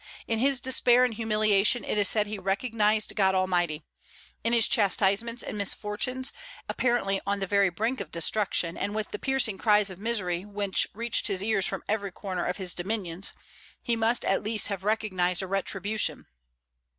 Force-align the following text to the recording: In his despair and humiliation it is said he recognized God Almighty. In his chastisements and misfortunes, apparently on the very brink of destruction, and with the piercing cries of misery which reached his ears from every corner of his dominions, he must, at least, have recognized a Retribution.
In 0.27 0.39
his 0.39 0.59
despair 0.59 1.05
and 1.05 1.13
humiliation 1.13 1.83
it 1.83 1.95
is 1.95 2.07
said 2.07 2.25
he 2.25 2.39
recognized 2.39 3.15
God 3.15 3.35
Almighty. 3.35 3.83
In 4.43 4.51
his 4.51 4.67
chastisements 4.67 5.43
and 5.43 5.59
misfortunes, 5.59 6.33
apparently 6.67 7.21
on 7.27 7.39
the 7.39 7.45
very 7.45 7.69
brink 7.69 8.01
of 8.01 8.09
destruction, 8.09 8.77
and 8.79 8.95
with 8.95 9.09
the 9.09 9.19
piercing 9.19 9.59
cries 9.59 9.91
of 9.91 9.99
misery 9.99 10.43
which 10.43 10.87
reached 10.95 11.27
his 11.27 11.43
ears 11.43 11.67
from 11.67 11.83
every 11.87 12.11
corner 12.11 12.47
of 12.47 12.57
his 12.57 12.73
dominions, 12.73 13.33
he 13.79 13.95
must, 13.95 14.25
at 14.25 14.41
least, 14.41 14.69
have 14.69 14.83
recognized 14.83 15.43
a 15.43 15.47
Retribution. 15.47 16.25